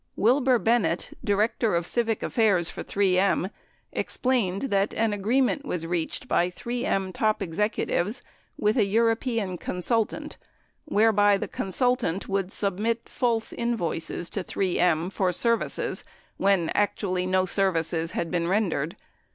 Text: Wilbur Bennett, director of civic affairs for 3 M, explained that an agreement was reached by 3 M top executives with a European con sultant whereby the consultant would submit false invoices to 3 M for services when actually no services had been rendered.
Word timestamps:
Wilbur 0.15 0.57
Bennett, 0.57 1.15
director 1.23 1.75
of 1.75 1.85
civic 1.85 2.23
affairs 2.23 2.71
for 2.71 2.81
3 2.81 3.19
M, 3.19 3.49
explained 3.93 4.63
that 4.63 4.95
an 4.95 5.13
agreement 5.13 5.63
was 5.63 5.85
reached 5.85 6.27
by 6.27 6.49
3 6.49 6.83
M 6.85 7.13
top 7.13 7.39
executives 7.39 8.23
with 8.57 8.77
a 8.77 8.85
European 8.85 9.59
con 9.59 9.77
sultant 9.77 10.37
whereby 10.85 11.37
the 11.37 11.47
consultant 11.47 12.27
would 12.27 12.51
submit 12.51 13.07
false 13.07 13.53
invoices 13.53 14.27
to 14.31 14.41
3 14.41 14.79
M 14.79 15.11
for 15.11 15.31
services 15.31 16.03
when 16.37 16.69
actually 16.71 17.27
no 17.27 17.45
services 17.45 18.13
had 18.13 18.31
been 18.31 18.47
rendered. 18.47 18.95